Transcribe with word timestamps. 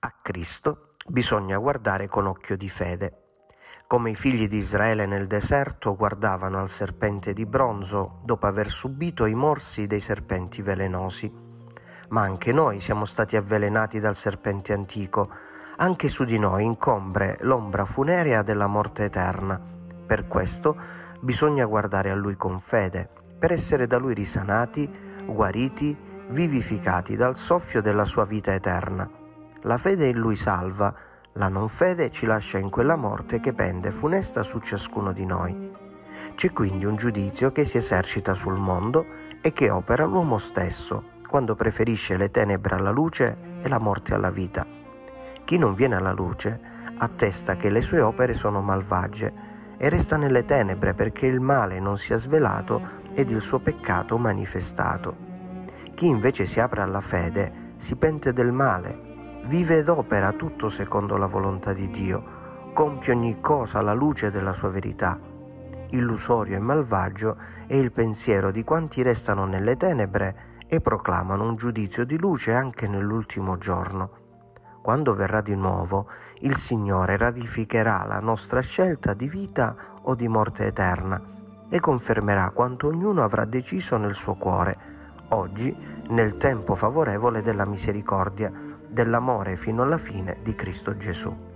A 0.00 0.14
Cristo 0.22 0.94
bisogna 1.06 1.58
guardare 1.58 2.08
con 2.08 2.26
occhio 2.26 2.56
di 2.56 2.68
fede 2.68 3.20
come 3.90 4.10
i 4.10 4.14
figli 4.14 4.46
di 4.46 4.58
Israele 4.58 5.04
nel 5.04 5.26
deserto 5.26 5.96
guardavano 5.96 6.60
al 6.60 6.68
serpente 6.68 7.32
di 7.32 7.44
bronzo 7.44 8.20
dopo 8.22 8.46
aver 8.46 8.68
subito 8.68 9.26
i 9.26 9.34
morsi 9.34 9.88
dei 9.88 9.98
serpenti 9.98 10.62
velenosi. 10.62 11.28
Ma 12.10 12.20
anche 12.20 12.52
noi 12.52 12.78
siamo 12.78 13.04
stati 13.04 13.34
avvelenati 13.34 13.98
dal 13.98 14.14
serpente 14.14 14.72
antico, 14.72 15.28
anche 15.78 16.06
su 16.06 16.22
di 16.22 16.38
noi 16.38 16.66
incombre 16.66 17.38
l'ombra 17.40 17.84
funerea 17.84 18.42
della 18.42 18.68
morte 18.68 19.06
eterna. 19.06 19.60
Per 20.06 20.28
questo 20.28 20.76
bisogna 21.20 21.64
guardare 21.64 22.10
a 22.10 22.14
Lui 22.14 22.36
con 22.36 22.60
fede, 22.60 23.10
per 23.40 23.50
essere 23.50 23.88
da 23.88 23.98
Lui 23.98 24.14
risanati, 24.14 24.88
guariti, 25.26 25.98
vivificati 26.28 27.16
dal 27.16 27.34
soffio 27.34 27.82
della 27.82 28.04
sua 28.04 28.24
vita 28.24 28.54
eterna. 28.54 29.18
La 29.64 29.76
fede 29.76 30.06
in 30.06 30.16
Lui 30.16 30.36
salva, 30.36 30.94
la 31.34 31.48
non 31.48 31.68
fede 31.68 32.10
ci 32.10 32.24
lascia 32.24 32.56
in 32.56 32.70
quella 32.70 32.96
morte 32.96 33.40
che 33.40 33.52
pende 33.52 33.90
funesta 33.90 34.42
su 34.42 34.58
ciascuno 34.58 35.12
di 35.12 35.26
noi. 35.26 35.70
C'è 36.34 36.50
quindi 36.50 36.86
un 36.86 36.96
giudizio 36.96 37.52
che 37.52 37.66
si 37.66 37.76
esercita 37.76 38.32
sul 38.32 38.56
mondo 38.56 39.04
e 39.42 39.52
che 39.52 39.68
opera 39.68 40.06
l'uomo 40.06 40.38
stesso 40.38 41.18
quando 41.28 41.54
preferisce 41.54 42.16
le 42.16 42.30
tenebre 42.30 42.76
alla 42.76 42.90
luce 42.90 43.36
e 43.60 43.68
la 43.68 43.78
morte 43.78 44.14
alla 44.14 44.30
vita. 44.30 44.66
Chi 45.44 45.58
non 45.58 45.74
viene 45.74 45.96
alla 45.96 46.12
luce 46.12 46.58
attesta 46.96 47.56
che 47.56 47.68
le 47.68 47.82
sue 47.82 48.00
opere 48.00 48.32
sono 48.32 48.62
malvagie 48.62 49.32
e 49.76 49.90
resta 49.90 50.16
nelle 50.16 50.46
tenebre 50.46 50.94
perché 50.94 51.26
il 51.26 51.40
male 51.40 51.80
non 51.80 51.98
sia 51.98 52.16
svelato 52.16 52.98
ed 53.12 53.28
il 53.28 53.42
suo 53.42 53.58
peccato 53.58 54.16
manifestato. 54.16 55.28
Chi 55.94 56.06
invece 56.06 56.46
si 56.46 56.60
apre 56.60 56.80
alla 56.80 57.02
fede 57.02 57.74
si 57.76 57.96
pente 57.96 58.32
del 58.32 58.52
male 58.52 59.08
vive 59.50 59.78
ed 59.78 59.88
opera 59.88 60.30
tutto 60.30 60.68
secondo 60.68 61.16
la 61.16 61.26
volontà 61.26 61.72
di 61.72 61.90
Dio, 61.90 62.70
compie 62.72 63.12
ogni 63.12 63.40
cosa 63.40 63.80
alla 63.80 63.94
luce 63.94 64.30
della 64.30 64.52
sua 64.52 64.68
verità. 64.68 65.18
Illusorio 65.88 66.54
e 66.54 66.60
malvagio 66.60 67.36
è 67.66 67.74
il 67.74 67.90
pensiero 67.90 68.52
di 68.52 68.62
quanti 68.62 69.02
restano 69.02 69.46
nelle 69.46 69.76
tenebre 69.76 70.58
e 70.68 70.80
proclamano 70.80 71.48
un 71.48 71.56
giudizio 71.56 72.04
di 72.04 72.16
luce 72.16 72.54
anche 72.54 72.86
nell'ultimo 72.86 73.58
giorno. 73.58 74.10
Quando 74.82 75.16
verrà 75.16 75.40
di 75.40 75.56
nuovo, 75.56 76.06
il 76.42 76.54
Signore 76.54 77.16
ratificherà 77.16 78.04
la 78.06 78.20
nostra 78.20 78.60
scelta 78.60 79.14
di 79.14 79.28
vita 79.28 79.74
o 80.02 80.14
di 80.14 80.28
morte 80.28 80.66
eterna 80.66 81.20
e 81.68 81.80
confermerà 81.80 82.50
quanto 82.50 82.86
ognuno 82.86 83.24
avrà 83.24 83.44
deciso 83.46 83.96
nel 83.96 84.14
suo 84.14 84.36
cuore, 84.36 84.78
oggi 85.30 85.76
nel 86.10 86.36
tempo 86.36 86.76
favorevole 86.76 87.40
della 87.42 87.64
misericordia 87.64 88.69
dell'amore 88.90 89.56
fino 89.56 89.82
alla 89.82 89.98
fine 89.98 90.38
di 90.42 90.54
Cristo 90.54 90.96
Gesù. 90.96 91.49